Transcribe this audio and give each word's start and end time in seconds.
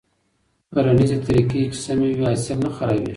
کرنيزې 0.73 1.17
طريقې 1.25 1.61
چې 1.73 1.79
سمې 1.85 2.09
وي، 2.17 2.25
حاصل 2.29 2.57
نه 2.63 2.69
خرابېږي. 2.75 3.09